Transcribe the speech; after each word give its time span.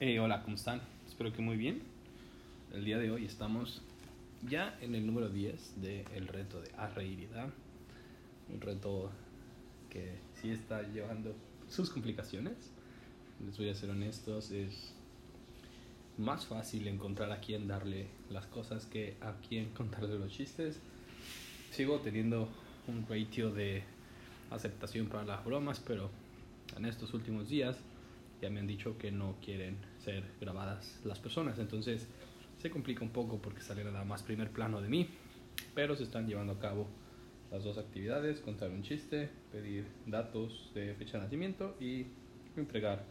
Hey, 0.00 0.18
hola, 0.18 0.42
¿cómo 0.42 0.56
están? 0.56 0.82
Espero 1.08 1.32
que 1.32 1.40
muy 1.40 1.56
bien. 1.56 1.80
El 2.74 2.84
día 2.84 2.98
de 2.98 3.10
hoy 3.10 3.24
estamos 3.24 3.80
ya 4.46 4.76
en 4.82 4.94
el 4.94 5.06
número 5.06 5.30
10 5.30 5.80
del 5.80 6.28
reto 6.28 6.60
de 6.60 6.70
arreirida. 6.76 7.48
Un 8.52 8.60
reto 8.60 9.10
que 9.88 10.18
sí 10.34 10.50
está 10.50 10.82
llevando 10.82 11.34
sus 11.70 11.88
complicaciones. 11.88 12.52
Les 13.46 13.56
voy 13.56 13.70
a 13.70 13.74
ser 13.74 13.88
honestos, 13.88 14.50
es 14.50 14.94
más 16.18 16.44
fácil 16.44 16.86
encontrar 16.86 17.32
a 17.32 17.40
quién 17.40 17.66
darle 17.66 18.08
las 18.28 18.44
cosas 18.44 18.84
que 18.84 19.16
a 19.22 19.36
quién 19.48 19.70
contarle 19.74 20.18
los 20.18 20.30
chistes. 20.32 20.80
Sigo 21.70 21.98
teniendo 22.00 22.46
un 22.88 23.06
ratio 23.08 23.50
de 23.50 23.84
aceptación 24.50 25.06
para 25.06 25.24
las 25.24 25.42
bromas, 25.42 25.80
pero 25.80 26.10
en 26.76 26.84
estos 26.84 27.14
últimos 27.14 27.48
días 27.48 27.78
ya 28.42 28.50
me 28.50 28.60
han 28.60 28.66
dicho 28.66 28.98
que 28.98 29.12
no 29.12 29.36
quieren 29.40 29.76
ser 30.04 30.24
grabadas 30.40 31.00
las 31.04 31.20
personas. 31.20 31.58
Entonces 31.60 32.08
se 32.60 32.70
complica 32.70 33.04
un 33.04 33.10
poco 33.10 33.40
porque 33.40 33.60
sale 33.60 33.84
nada 33.84 34.04
más 34.04 34.22
primer 34.22 34.50
plano 34.50 34.82
de 34.82 34.88
mí. 34.88 35.08
Pero 35.74 35.94
se 35.94 36.02
están 36.02 36.26
llevando 36.26 36.54
a 36.54 36.58
cabo 36.58 36.88
las 37.52 37.62
dos 37.62 37.78
actividades, 37.78 38.40
contar 38.40 38.70
un 38.70 38.82
chiste, 38.82 39.30
pedir 39.52 39.86
datos 40.06 40.72
de 40.74 40.94
fecha 40.94 41.18
de 41.18 41.24
nacimiento 41.24 41.76
y 41.80 42.06
entregar 42.56 43.04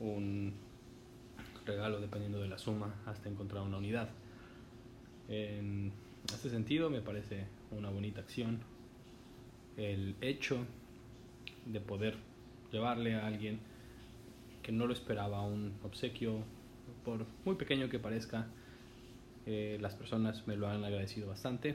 un 0.00 0.52
regalo 1.64 2.00
dependiendo 2.00 2.40
de 2.40 2.48
la 2.48 2.58
suma 2.58 2.94
hasta 3.06 3.28
encontrar 3.28 3.62
una 3.62 3.78
unidad. 3.78 4.10
En 5.28 5.92
este 6.32 6.50
sentido 6.50 6.90
me 6.90 7.00
parece 7.00 7.46
una 7.70 7.88
bonita 7.90 8.20
acción 8.20 8.60
el 9.76 10.16
hecho 10.20 10.58
de 11.66 11.80
poder 11.80 12.16
llevarle 12.72 13.14
a 13.14 13.26
alguien 13.26 13.60
que 14.68 14.72
no 14.72 14.86
lo 14.86 14.92
esperaba 14.92 15.40
un 15.40 15.72
obsequio, 15.82 16.44
por 17.02 17.24
muy 17.46 17.54
pequeño 17.54 17.88
que 17.88 17.98
parezca, 17.98 18.48
eh, 19.46 19.78
las 19.80 19.94
personas 19.94 20.46
me 20.46 20.56
lo 20.56 20.68
han 20.68 20.84
agradecido 20.84 21.26
bastante. 21.26 21.74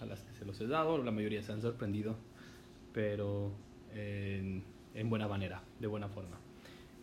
A 0.00 0.06
las 0.06 0.20
que 0.20 0.32
se 0.34 0.44
los 0.44 0.60
he 0.60 0.68
dado, 0.68 1.02
la 1.02 1.10
mayoría 1.10 1.42
se 1.42 1.50
han 1.50 1.60
sorprendido, 1.60 2.14
pero 2.92 3.50
en, 3.92 4.62
en 4.94 5.10
buena 5.10 5.26
manera, 5.26 5.64
de 5.80 5.88
buena 5.88 6.08
forma. 6.08 6.38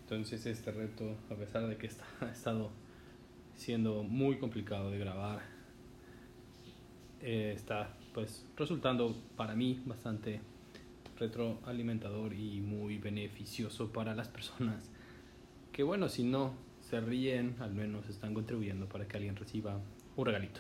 Entonces 0.03 0.45
este 0.45 0.71
reto, 0.71 1.17
a 1.29 1.35
pesar 1.35 1.67
de 1.67 1.75
que 1.75 1.87
está, 1.93 2.05
ha 2.21 2.31
estado 2.31 2.69
siendo 3.55 4.03
muy 4.03 4.37
complicado 4.37 4.89
de 4.89 4.99
grabar, 4.99 5.41
eh, 7.19 7.51
está 7.53 7.93
pues 8.13 8.45
resultando 8.55 9.17
para 9.35 9.53
mí 9.53 9.83
bastante 9.85 10.39
retroalimentador 11.19 12.33
y 12.33 12.61
muy 12.61 12.97
beneficioso 12.97 13.91
para 13.91 14.15
las 14.15 14.27
personas 14.27 14.89
que 15.77 15.83
bueno, 15.83 16.09
si 16.09 16.23
no 16.23 16.55
se 16.81 16.99
ríen, 16.99 17.55
al 17.59 17.71
menos 17.71 18.09
están 18.09 18.33
contribuyendo 18.33 18.87
para 18.87 19.07
que 19.07 19.17
alguien 19.17 19.35
reciba 19.35 19.79
un 20.15 20.25
regalito. 20.25 20.59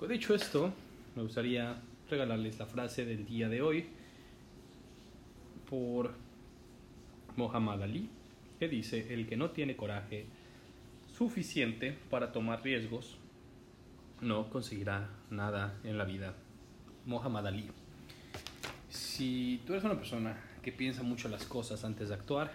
Con 0.00 0.08
dicho 0.08 0.34
esto, 0.34 0.72
me 1.14 1.22
gustaría 1.22 1.80
regalarles 2.10 2.58
la 2.58 2.66
frase 2.66 3.04
del 3.04 3.24
día 3.24 3.48
de 3.48 3.62
hoy 3.62 3.86
por 5.68 6.12
Muhammad 7.36 7.84
Ali, 7.84 8.08
que 8.58 8.68
dice, 8.68 9.14
el 9.14 9.28
que 9.28 9.36
no 9.36 9.50
tiene 9.50 9.76
coraje 9.76 10.26
suficiente 11.16 11.96
para 12.10 12.32
tomar 12.32 12.64
riesgos 12.64 13.16
no 14.20 14.50
conseguirá 14.50 15.08
nada 15.30 15.78
en 15.84 15.98
la 15.98 16.04
vida. 16.04 16.34
Muhammad 17.06 17.46
Ali. 17.46 17.79
Si 19.20 19.60
tú 19.66 19.74
eres 19.74 19.84
una 19.84 19.96
persona 19.96 20.34
que 20.62 20.72
piensa 20.72 21.02
mucho 21.02 21.28
las 21.28 21.44
cosas 21.44 21.84
antes 21.84 22.08
de 22.08 22.14
actuar, 22.14 22.52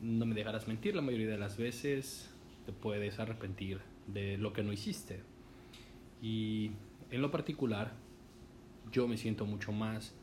no 0.00 0.24
me 0.24 0.34
dejarás 0.34 0.66
mentir, 0.66 0.96
la 0.96 1.02
mayoría 1.02 1.28
de 1.28 1.36
las 1.36 1.58
veces 1.58 2.30
te 2.64 2.72
puedes 2.72 3.18
arrepentir 3.18 3.78
de 4.06 4.38
lo 4.38 4.54
que 4.54 4.62
no 4.62 4.72
hiciste. 4.72 5.20
Y 6.22 6.70
en 7.10 7.20
lo 7.20 7.30
particular, 7.30 7.92
yo 8.90 9.06
me 9.06 9.18
siento 9.18 9.44
mucho 9.44 9.70
más 9.70 10.14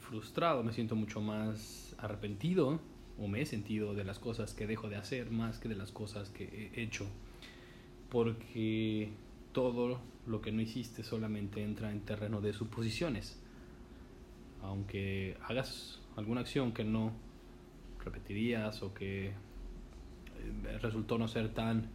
frustrado, 0.00 0.64
me 0.64 0.72
siento 0.72 0.96
mucho 0.96 1.20
más 1.20 1.94
arrepentido 1.98 2.80
o 3.16 3.28
me 3.28 3.42
he 3.42 3.46
sentido 3.46 3.94
de 3.94 4.02
las 4.02 4.18
cosas 4.18 4.54
que 4.54 4.66
dejo 4.66 4.88
de 4.88 4.96
hacer 4.96 5.30
más 5.30 5.60
que 5.60 5.68
de 5.68 5.76
las 5.76 5.92
cosas 5.92 6.30
que 6.30 6.72
he 6.74 6.82
hecho. 6.82 7.06
Porque 8.08 9.12
todo 9.52 10.00
lo 10.26 10.40
que 10.40 10.52
no 10.52 10.60
hiciste 10.60 11.02
solamente 11.02 11.62
entra 11.62 11.90
en 11.90 12.00
terreno 12.00 12.40
de 12.40 12.52
suposiciones. 12.52 13.38
Aunque 14.62 15.36
hagas 15.42 16.00
alguna 16.16 16.42
acción 16.42 16.72
que 16.72 16.84
no 16.84 17.12
repetirías 18.04 18.82
o 18.82 18.94
que 18.94 19.28
eh, 19.28 20.78
resultó 20.80 21.18
no 21.18 21.28
ser 21.28 21.52
tan 21.52 21.88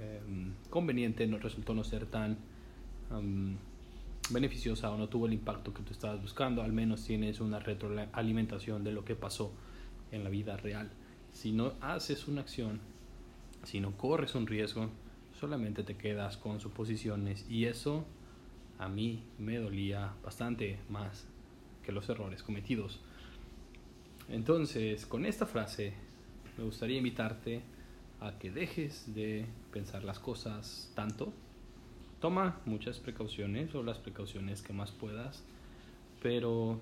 em, 0.00 0.54
conveniente, 0.70 1.26
no 1.26 1.38
resultó 1.38 1.74
no 1.74 1.84
ser 1.84 2.06
tan 2.06 2.38
beneficiosa 4.30 4.90
o 4.90 4.98
no 4.98 5.08
tuvo 5.08 5.26
el 5.26 5.34
impacto 5.34 5.72
que 5.72 5.82
tú 5.82 5.92
estabas 5.92 6.20
buscando, 6.20 6.62
al 6.62 6.72
menos 6.72 7.04
tienes 7.04 7.40
una 7.40 7.60
retroalimentación 7.60 8.82
de 8.82 8.92
lo 8.92 9.04
que 9.04 9.14
pasó 9.14 9.52
en 10.10 10.24
la 10.24 10.30
vida 10.30 10.56
real. 10.56 10.90
Si 11.32 11.52
no 11.52 11.74
haces 11.80 12.26
una 12.26 12.40
acción, 12.40 12.80
si 13.62 13.80
no 13.80 13.96
corres 13.96 14.34
un 14.34 14.46
riesgo, 14.46 14.90
solamente 15.38 15.82
te 15.82 15.96
quedas 15.96 16.36
con 16.36 16.60
suposiciones 16.60 17.46
y 17.48 17.66
eso 17.66 18.04
a 18.78 18.88
mí 18.88 19.22
me 19.38 19.58
dolía 19.58 20.14
bastante 20.22 20.78
más 20.88 21.26
que 21.84 21.92
los 21.92 22.08
errores 22.08 22.42
cometidos. 22.42 23.00
Entonces, 24.28 25.06
con 25.06 25.26
esta 25.26 25.46
frase 25.46 25.92
me 26.56 26.64
gustaría 26.64 26.98
invitarte 26.98 27.62
a 28.20 28.38
que 28.38 28.50
dejes 28.50 29.14
de 29.14 29.46
pensar 29.72 30.04
las 30.04 30.18
cosas 30.18 30.90
tanto. 30.94 31.32
Toma 32.20 32.60
muchas 32.64 32.98
precauciones 32.98 33.74
o 33.74 33.82
las 33.82 33.98
precauciones 33.98 34.62
que 34.62 34.72
más 34.72 34.92
puedas, 34.92 35.44
pero 36.22 36.78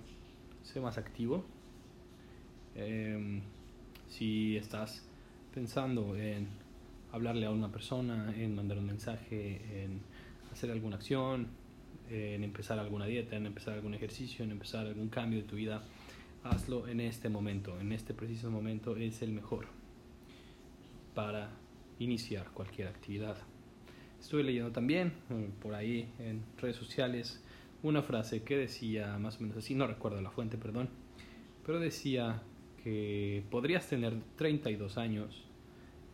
sé 0.62 0.80
más 0.80 0.98
activo. 0.98 1.44
Em, 2.76 3.42
si 4.08 4.56
estás 4.56 5.04
pensando 5.52 6.16
en 6.16 6.48
hablarle 7.12 7.46
a 7.46 7.50
una 7.50 7.70
persona, 7.70 8.34
en 8.36 8.54
mandar 8.54 8.78
un 8.78 8.86
mensaje, 8.86 9.84
en 9.84 10.00
hacer 10.50 10.70
alguna 10.70 10.96
acción, 10.96 11.48
en 12.10 12.44
empezar 12.44 12.78
alguna 12.78 13.06
dieta, 13.06 13.36
en 13.36 13.46
empezar 13.46 13.74
algún 13.74 13.94
ejercicio, 13.94 14.44
en 14.44 14.50
empezar 14.50 14.86
algún 14.86 15.08
cambio 15.08 15.40
de 15.40 15.44
tu 15.44 15.56
vida, 15.56 15.82
hazlo 16.44 16.88
en 16.88 17.00
este 17.00 17.28
momento, 17.28 17.78
en 17.80 17.92
este 17.92 18.14
preciso 18.14 18.50
momento 18.50 18.96
es 18.96 19.22
el 19.22 19.32
mejor 19.32 19.66
para 21.14 21.50
iniciar 21.98 22.50
cualquier 22.52 22.88
actividad. 22.88 23.36
Estuve 24.20 24.42
leyendo 24.42 24.72
también 24.72 25.12
eh, 25.30 25.50
por 25.60 25.74
ahí 25.74 26.08
en 26.18 26.42
redes 26.58 26.76
sociales 26.76 27.42
una 27.82 28.02
frase 28.02 28.42
que 28.42 28.56
decía 28.56 29.18
más 29.18 29.38
o 29.38 29.40
menos 29.42 29.56
así, 29.56 29.74
no 29.74 29.86
recuerdo 29.86 30.20
la 30.20 30.30
fuente, 30.30 30.56
perdón, 30.56 30.88
pero 31.66 31.80
decía 31.80 32.42
que 32.82 33.44
podrías 33.50 33.88
tener 33.88 34.14
32 34.36 34.98
años 34.98 35.44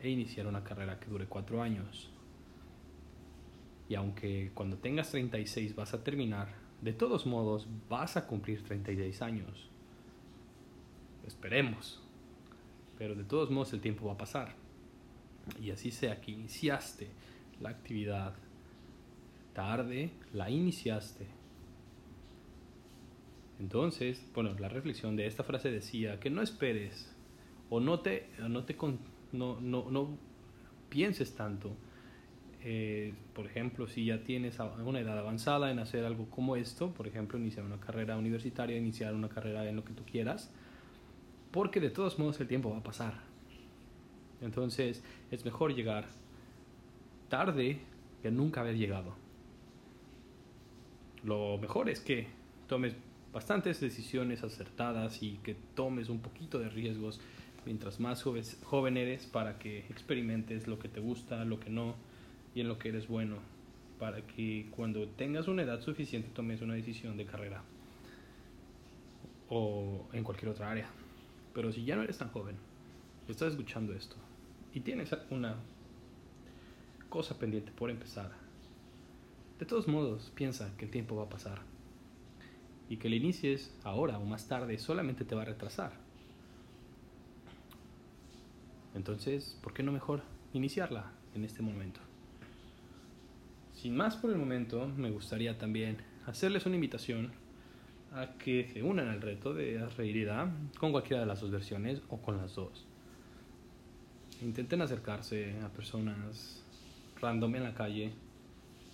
e 0.00 0.10
iniciar 0.10 0.46
una 0.46 0.64
carrera 0.64 0.98
que 0.98 1.06
dure 1.06 1.26
4 1.26 1.62
años. 1.62 2.10
Y 3.88 3.94
aunque 3.94 4.50
cuando 4.54 4.76
tengas 4.76 5.10
36 5.10 5.74
vas 5.74 5.94
a 5.94 6.04
terminar, 6.04 6.48
de 6.82 6.92
todos 6.92 7.26
modos 7.26 7.66
vas 7.88 8.16
a 8.16 8.26
cumplir 8.26 8.62
36 8.62 9.22
años. 9.22 9.68
Esperemos. 11.26 12.02
Pero 12.98 13.14
de 13.14 13.24
todos 13.24 13.50
modos 13.50 13.72
el 13.72 13.80
tiempo 13.80 14.06
va 14.06 14.14
a 14.14 14.18
pasar. 14.18 14.54
Y 15.60 15.70
así 15.70 15.90
sea 15.90 16.20
que 16.20 16.32
iniciaste 16.32 17.08
la 17.60 17.70
actividad 17.70 18.34
tarde, 19.54 20.10
la 20.32 20.50
iniciaste. 20.50 21.26
Entonces, 23.58 24.24
bueno, 24.34 24.54
la 24.58 24.68
reflexión 24.68 25.16
de 25.16 25.26
esta 25.26 25.42
frase 25.42 25.70
decía 25.70 26.20
que 26.20 26.30
no 26.30 26.42
esperes 26.42 27.12
o 27.70 27.80
no 27.80 28.00
te, 28.00 28.28
no 28.48 28.64
te 28.64 28.76
no, 29.32 29.60
no, 29.60 29.90
no 29.90 30.16
pienses 30.88 31.34
tanto. 31.34 31.76
Eh, 32.62 33.14
por 33.34 33.46
ejemplo, 33.46 33.86
si 33.86 34.04
ya 34.04 34.24
tienes 34.24 34.58
una 34.84 35.00
edad 35.00 35.18
avanzada 35.18 35.70
en 35.70 35.78
hacer 35.78 36.04
algo 36.04 36.28
como 36.28 36.56
esto, 36.56 36.92
por 36.92 37.06
ejemplo, 37.06 37.38
iniciar 37.38 37.64
una 37.64 37.78
carrera 37.78 38.16
universitaria, 38.16 38.76
iniciar 38.76 39.14
una 39.14 39.28
carrera 39.28 39.68
en 39.68 39.76
lo 39.76 39.84
que 39.84 39.92
tú 39.92 40.04
quieras, 40.04 40.50
porque 41.52 41.80
de 41.80 41.90
todos 41.90 42.18
modos 42.18 42.40
el 42.40 42.48
tiempo 42.48 42.70
va 42.70 42.78
a 42.78 42.82
pasar. 42.82 43.14
Entonces 44.40 45.02
es 45.30 45.44
mejor 45.44 45.74
llegar 45.74 46.06
tarde 47.28 47.80
que 48.22 48.30
nunca 48.30 48.60
haber 48.60 48.76
llegado. 48.76 49.14
Lo 51.24 51.58
mejor 51.58 51.88
es 51.88 52.00
que 52.00 52.26
tomes 52.66 52.94
bastantes 53.32 53.80
decisiones 53.80 54.42
acertadas 54.42 55.22
y 55.22 55.38
que 55.38 55.54
tomes 55.74 56.08
un 56.08 56.20
poquito 56.20 56.58
de 56.58 56.68
riesgos 56.68 57.20
mientras 57.64 58.00
más 58.00 58.22
joven 58.22 58.96
eres 58.96 59.26
para 59.26 59.58
que 59.58 59.80
experimentes 59.90 60.66
lo 60.66 60.78
que 60.78 60.88
te 60.88 61.00
gusta, 61.00 61.44
lo 61.44 61.60
que 61.60 61.70
no 61.70 61.94
y 62.54 62.60
en 62.60 62.68
lo 62.68 62.78
que 62.78 62.88
eres 62.88 63.08
bueno, 63.08 63.36
para 63.98 64.22
que 64.26 64.68
cuando 64.74 65.06
tengas 65.08 65.48
una 65.48 65.62
edad 65.62 65.80
suficiente 65.80 66.28
tomes 66.32 66.62
una 66.62 66.74
decisión 66.74 67.16
de 67.16 67.26
carrera 67.26 67.62
o 69.48 70.06
en 70.12 70.24
cualquier 70.24 70.50
otra 70.50 70.70
área. 70.70 70.88
Pero 71.54 71.72
si 71.72 71.84
ya 71.84 71.96
no 71.96 72.02
eres 72.02 72.18
tan 72.18 72.30
joven, 72.30 72.56
estás 73.28 73.52
escuchando 73.52 73.92
esto 73.92 74.16
y 74.72 74.80
tienes 74.80 75.14
una 75.30 75.56
cosa 77.08 77.38
pendiente 77.38 77.72
por 77.72 77.90
empezar, 77.90 78.30
de 79.58 79.66
todos 79.66 79.88
modos 79.88 80.30
piensa 80.34 80.70
que 80.76 80.84
el 80.84 80.90
tiempo 80.90 81.16
va 81.16 81.24
a 81.24 81.28
pasar 81.28 81.60
y 82.88 82.96
que 82.96 83.08
el 83.08 83.14
inicies 83.14 83.74
ahora 83.82 84.18
o 84.18 84.24
más 84.24 84.48
tarde 84.48 84.78
solamente 84.78 85.24
te 85.24 85.34
va 85.34 85.42
a 85.42 85.46
retrasar. 85.46 86.07
Entonces, 88.94 89.58
¿por 89.62 89.72
qué 89.72 89.82
no 89.82 89.92
mejor 89.92 90.22
iniciarla 90.52 91.12
en 91.34 91.44
este 91.44 91.62
momento? 91.62 92.00
Sin 93.74 93.96
más 93.96 94.16
por 94.16 94.30
el 94.30 94.38
momento, 94.38 94.88
me 94.96 95.10
gustaría 95.10 95.56
también 95.56 95.98
hacerles 96.26 96.66
una 96.66 96.74
invitación 96.74 97.30
a 98.12 98.32
que 98.38 98.68
se 98.72 98.82
unan 98.82 99.08
al 99.08 99.20
reto 99.20 99.54
de 99.54 99.86
reiridad 99.90 100.48
con 100.78 100.92
cualquiera 100.92 101.20
de 101.20 101.26
las 101.26 101.40
dos 101.40 101.50
versiones 101.50 102.02
o 102.08 102.20
con 102.20 102.38
las 102.38 102.54
dos. 102.54 102.86
Intenten 104.42 104.82
acercarse 104.82 105.60
a 105.60 105.68
personas 105.68 106.64
random 107.20 107.56
en 107.56 107.64
la 107.64 107.74
calle, 107.74 108.12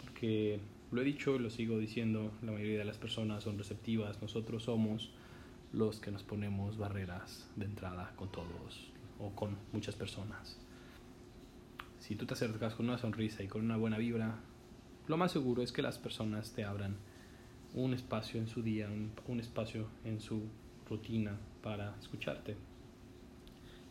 porque 0.02 0.60
lo 0.90 1.00
he 1.00 1.04
dicho 1.04 1.36
y 1.36 1.38
lo 1.38 1.50
sigo 1.50 1.78
diciendo, 1.78 2.32
la 2.42 2.52
mayoría 2.52 2.78
de 2.78 2.84
las 2.84 2.98
personas 2.98 3.44
son 3.44 3.58
receptivas, 3.58 4.20
nosotros 4.20 4.64
somos 4.64 5.12
los 5.72 6.00
que 6.00 6.10
nos 6.10 6.22
ponemos 6.22 6.78
barreras 6.78 7.50
de 7.56 7.64
entrada 7.64 8.12
con 8.16 8.30
todos 8.30 8.93
o 9.24 9.34
con 9.34 9.56
muchas 9.72 9.94
personas. 9.94 10.56
Si 11.98 12.16
tú 12.16 12.26
te 12.26 12.34
acercas 12.34 12.74
con 12.74 12.88
una 12.88 12.98
sonrisa 12.98 13.42
y 13.42 13.48
con 13.48 13.62
una 13.62 13.76
buena 13.76 13.96
vibra, 13.96 14.36
lo 15.08 15.16
más 15.16 15.32
seguro 15.32 15.62
es 15.62 15.72
que 15.72 15.82
las 15.82 15.98
personas 15.98 16.52
te 16.52 16.64
abran 16.64 16.96
un 17.74 17.94
espacio 17.94 18.38
en 18.40 18.46
su 18.46 18.62
día, 18.62 18.88
un, 19.26 19.40
espacio 19.40 19.88
en 20.04 20.20
su 20.20 20.42
rutina 20.88 21.38
para 21.62 21.96
escucharte. 21.98 22.56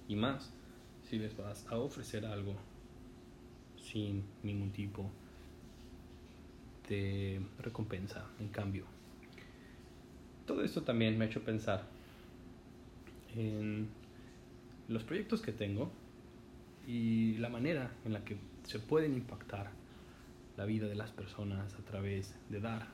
Y 0.08 0.16
más 0.16 0.52
si 1.10 1.18
les 1.18 1.36
vas 1.36 1.66
a 1.68 1.78
ofrecer 1.78 2.26
algo 2.26 2.56
sin 3.78 4.24
ningún 4.44 4.72
tipo 4.72 5.10
de 6.88 7.42
recompensa 7.60 8.28
en 8.40 8.50
cambio. 8.50 8.86
Todo 10.46 10.64
esto 10.64 10.84
también 10.84 11.18
me 11.18 11.26
ha 11.26 11.28
hecho 11.28 11.44
pensar 11.44 11.86
en 13.36 13.90
los 14.94 15.04
proyectos 15.04 15.42
que 15.42 15.52
tengo 15.52 15.92
y 16.88 17.38
la 17.38 17.50
manera 17.50 17.92
en 18.06 18.14
la 18.14 18.24
que 18.24 18.38
se 18.64 18.80
pueden 18.80 19.14
impactar 19.14 19.72
la 20.56 20.66
vida 20.66 20.88
de 20.88 20.96
las 20.96 21.12
personas 21.12 21.74
a 21.74 21.84
través 21.84 22.36
de 22.50 22.60
dar. 22.60 22.88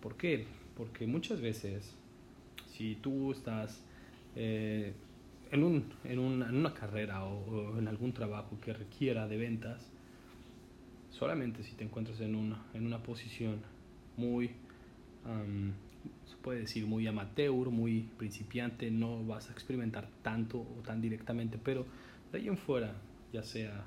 ¿Por 0.00 0.16
qué? 0.16 0.46
Porque 0.76 1.06
muchas 1.06 1.40
veces, 1.40 1.94
si 2.68 2.94
tú 2.96 3.32
estás 3.32 3.82
eh, 4.36 4.92
en, 5.50 5.64
un, 5.64 5.92
en, 6.04 6.18
una, 6.20 6.72
carrera 6.74 7.24
o, 7.24 7.76
en 7.78 7.88
algún 7.88 8.12
trabajo 8.12 8.60
que 8.60 8.72
requiera 8.72 9.26
de 9.26 9.36
ventas, 9.36 9.90
solamente 11.10 11.64
si 11.64 11.72
te 11.74 11.82
encuentras 11.82 12.20
en 12.20 12.36
una, 12.36 12.64
en 12.74 12.86
una 12.86 13.02
posición 13.02 13.60
muy, 14.16 14.52
se 16.26 16.36
puede 16.36 16.60
decir, 16.60 16.86
muy 16.86 17.06
amateur, 17.06 17.70
muy 17.70 18.08
principiante, 18.16 18.90
no 18.90 19.24
vas 19.24 19.48
a 19.48 19.52
experimentar 19.52 20.08
tanto 20.22 20.60
o 20.60 20.82
tan 20.84 21.00
directamente, 21.00 21.58
pero 21.58 21.86
de 22.32 22.38
ahí 22.38 22.48
en 22.48 22.56
fuera, 22.56 22.94
ya 23.32 23.42
sea 23.42 23.84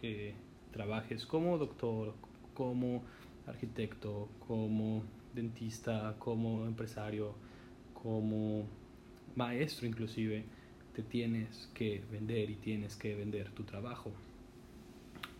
que 0.00 0.34
trabajes 0.72 1.26
como 1.26 1.58
doctor, 1.58 2.14
como 2.54 3.02
arquitecto, 3.46 4.28
como 4.46 5.04
dentista, 5.34 6.16
como 6.18 6.66
empresario, 6.66 7.34
como 7.94 8.66
maestro 9.36 9.86
inclusive, 9.86 10.44
te 10.94 11.02
tienes 11.02 11.68
que 11.74 12.02
vender 12.10 12.50
y 12.50 12.56
tienes 12.56 12.96
que 12.96 13.14
vender 13.14 13.50
tu 13.50 13.64
trabajo. 13.64 14.12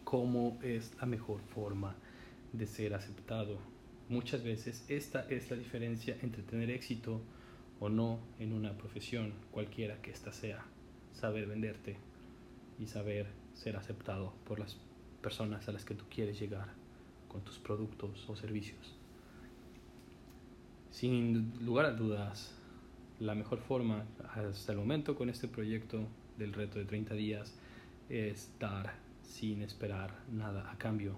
¿Cómo 0.02 0.58
es 0.62 0.92
la 1.00 1.06
mejor 1.06 1.40
forma 1.40 1.94
de 2.52 2.66
ser 2.66 2.94
aceptado? 2.94 3.73
Muchas 4.08 4.42
veces 4.44 4.84
esta 4.88 5.26
es 5.30 5.50
la 5.50 5.56
diferencia 5.56 6.16
entre 6.22 6.42
tener 6.42 6.70
éxito 6.70 7.22
o 7.80 7.88
no 7.88 8.18
en 8.38 8.52
una 8.52 8.76
profesión, 8.76 9.32
cualquiera 9.50 10.00
que 10.02 10.10
ésta 10.10 10.32
sea. 10.32 10.64
Saber 11.12 11.46
venderte 11.46 11.96
y 12.78 12.86
saber 12.86 13.26
ser 13.54 13.76
aceptado 13.76 14.34
por 14.46 14.58
las 14.58 14.76
personas 15.22 15.68
a 15.68 15.72
las 15.72 15.84
que 15.84 15.94
tú 15.94 16.04
quieres 16.10 16.38
llegar 16.38 16.68
con 17.28 17.42
tus 17.42 17.58
productos 17.58 18.28
o 18.28 18.36
servicios. 18.36 18.94
Sin 20.90 21.52
lugar 21.64 21.86
a 21.86 21.92
dudas, 21.92 22.54
la 23.20 23.34
mejor 23.34 23.58
forma 23.58 24.04
hasta 24.34 24.72
el 24.72 24.78
momento 24.78 25.16
con 25.16 25.30
este 25.30 25.48
proyecto 25.48 26.06
del 26.36 26.52
reto 26.52 26.78
de 26.78 26.84
30 26.84 27.14
días 27.14 27.54
es 28.08 28.50
dar 28.60 28.94
sin 29.22 29.62
esperar 29.62 30.14
nada 30.30 30.70
a 30.70 30.76
cambio. 30.76 31.16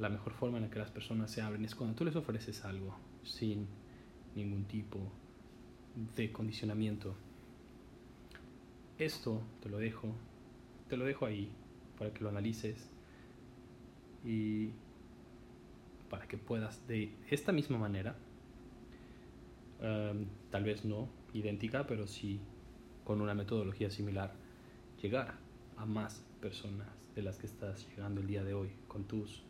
La 0.00 0.08
mejor 0.08 0.32
forma 0.32 0.56
en 0.56 0.64
la 0.64 0.70
que 0.70 0.78
las 0.78 0.90
personas 0.90 1.30
se 1.30 1.42
abren 1.42 1.62
es 1.62 1.74
cuando 1.74 1.94
tú 1.94 2.06
les 2.06 2.16
ofreces 2.16 2.64
algo 2.64 2.96
sin 3.22 3.66
ningún 4.34 4.64
tipo 4.64 4.98
de 6.16 6.32
condicionamiento. 6.32 7.14
Esto 8.96 9.42
te 9.60 9.68
lo 9.68 9.76
dejo, 9.76 10.14
te 10.88 10.96
lo 10.96 11.04
dejo 11.04 11.26
ahí 11.26 11.52
para 11.98 12.14
que 12.14 12.24
lo 12.24 12.30
analices 12.30 12.90
y 14.24 14.70
para 16.08 16.26
que 16.26 16.38
puedas 16.38 16.86
de 16.88 17.12
esta 17.28 17.52
misma 17.52 17.76
manera, 17.76 18.16
em, 19.82 20.24
tal 20.50 20.64
vez 20.64 20.82
no 20.82 21.10
idéntica, 21.34 21.86
pero 21.86 22.06
sí 22.06 22.40
con 23.04 23.20
una 23.20 23.34
metodología 23.34 23.90
similar, 23.90 24.32
llegar 25.02 25.34
a 25.76 25.84
más 25.84 26.24
personas 26.40 26.88
de 27.14 27.20
las 27.20 27.36
que 27.36 27.46
estás 27.46 27.86
llegando 27.90 28.22
el 28.22 28.26
día 28.26 28.42
de 28.44 28.54
hoy 28.54 28.70
con 28.88 29.04
tus 29.04 29.49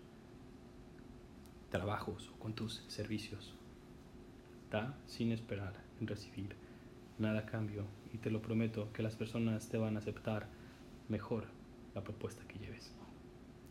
trabajos 1.70 2.31
o 2.34 2.38
con 2.38 2.55
tus 2.55 2.84
servicios. 2.88 3.55
Da 4.70 4.99
sin 5.06 5.32
esperar 5.32 5.75
en 6.00 6.06
recibir 6.06 6.55
nada 7.19 7.40
a 7.40 7.46
cambio 7.46 7.87
y 8.12 8.19
te 8.19 8.31
lo 8.31 8.43
prometo 8.43 8.93
que 8.93 9.02
las 9.02 9.17
personas 9.17 9.69
te 9.69 9.78
van 9.78 9.96
a 9.96 10.00
aceptar 10.00 10.49
mejor 11.08 11.46
la 11.94 12.02
propuesta 12.02 12.46
que 12.46 12.58
lleves. 12.58 12.93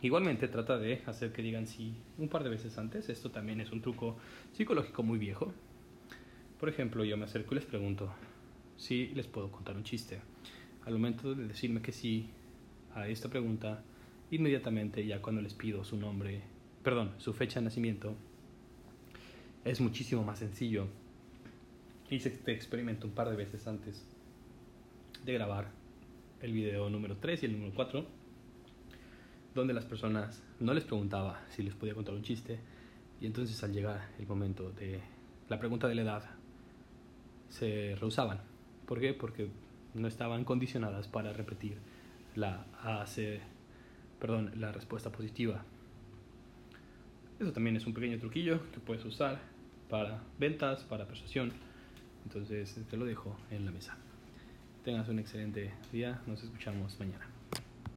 Igualmente 0.01 0.48
trata 0.48 0.78
de 0.78 1.01
hacer 1.06 1.34
que 1.34 1.42
digan 1.42 1.68
sí 1.68 1.94
un 2.18 2.30
par 2.30 2.44
de 2.44 2.50
veces 2.50 2.78
antes. 2.78 3.10
Esto 3.10 3.31
también 3.31 3.60
es 3.60 3.72
un 3.72 3.81
truco 3.81 4.18
psicológico 4.54 5.04
muy 5.04 5.19
viejo. 5.19 5.51
Por 6.60 6.69
ejemplo, 6.69 7.04
yo 7.04 7.18
me 7.18 7.25
acerco 7.25 7.54
y 7.54 7.56
les 7.56 7.66
pregunto 7.66 8.10
si 8.78 9.07
les 9.07 9.28
puedo 9.28 9.51
contar 9.51 9.75
un 9.75 9.84
chiste. 9.84 10.22
Al 10.86 10.94
momento 10.94 11.36
de 11.36 11.48
decirme 11.48 11.82
que 11.82 11.91
sí 11.91 12.29
a 12.96 13.08
esta 13.08 13.29
pregunta, 13.29 13.84
inmediatamente 14.32 15.06
ya 15.06 15.22
cuando 15.22 15.41
les 15.41 15.53
pido 15.53 15.84
su 15.84 15.98
nombre, 15.98 16.44
perdón, 16.89 17.12
su 17.19 17.34
fecha 17.34 17.60
de 17.60 17.65
nacimiento, 17.65 18.15
es 19.63 19.79
muchísimo 19.79 20.24
más 20.24 20.39
sencillo. 20.39 20.88
Y 22.10 22.19
se 22.19 22.31
te 22.31 22.51
experimento 22.51 23.05
un 23.05 23.13
par 23.13 23.29
de 23.29 23.36
veces 23.36 23.67
antes 23.67 24.08
de 25.24 25.34
grabar 25.34 25.67
el 26.41 26.51
video 26.51 26.89
número 26.89 27.15
3 27.17 27.43
y 27.43 27.46
el 27.46 27.51
número 27.51 27.74
4 27.75 28.08
donde 29.53 29.75
las 29.75 29.86
personas 29.86 30.41
no 30.60 30.74
les 30.74 30.84
preguntaba 30.84 31.43
si 31.50 31.62
les 31.62 31.75
podía 31.75 31.93
contar 31.93 32.15
un 32.15 32.24
chiste 32.24 32.60
y 33.22 33.27
entonces 33.27 33.63
al 33.63 33.72
llegar 33.72 34.10
el 34.17 34.25
momento 34.25 34.72
de 34.72 35.00
la 35.48 35.60
pregunta 35.60 35.88
de 35.88 35.93
la 35.93 36.01
edad 36.01 36.24
se 37.50 37.96
rehusaban. 38.00 38.41
¿Por 38.88 39.00
qué? 39.00 39.13
Porque 39.13 39.51
no 39.93 40.08
estaban 40.08 40.43
condicionadas 40.43 41.08
para 41.08 41.34
repetir 41.34 41.77
la 42.34 42.65
perdón, 44.19 44.53
la 44.55 44.72
respuesta 44.72 45.12
positiva. 45.12 45.63
Eso 47.39 47.53
también 47.53 47.77
es 47.77 47.86
un 47.86 47.93
pequeño 47.93 48.19
truquillo 48.19 48.60
que 48.72 48.79
puedes 48.79 49.05
usar 49.05 49.39
para 49.89 50.22
ventas, 50.38 50.84
para 50.84 51.08
persuasión. 51.08 51.53
Entonces 52.25 52.79
te 52.89 52.98
lo 52.98 53.05
dejo 53.05 53.38
en 53.50 53.65
la 53.65 53.72
mesa. 53.72 53.96
Tengas 54.84 55.08
un 55.08 55.19
excelente 55.19 55.72
día. 55.91 56.22
Nos 56.27 56.43
escuchamos 56.43 57.00
mañana. 57.00 57.38